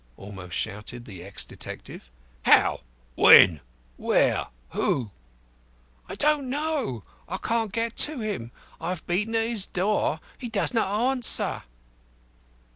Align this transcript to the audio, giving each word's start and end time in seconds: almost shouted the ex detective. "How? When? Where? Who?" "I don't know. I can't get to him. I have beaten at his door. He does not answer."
almost 0.17 0.55
shouted 0.57 1.05
the 1.05 1.23
ex 1.23 1.45
detective. 1.45 2.09
"How? 2.41 2.81
When? 3.13 3.61
Where? 3.97 4.47
Who?" 4.71 5.11
"I 6.09 6.15
don't 6.15 6.49
know. 6.49 7.03
I 7.29 7.37
can't 7.37 7.71
get 7.71 7.97
to 7.97 8.19
him. 8.19 8.51
I 8.79 8.89
have 8.89 9.05
beaten 9.05 9.35
at 9.35 9.45
his 9.45 9.67
door. 9.67 10.19
He 10.39 10.49
does 10.49 10.73
not 10.73 10.87
answer." 10.89 11.65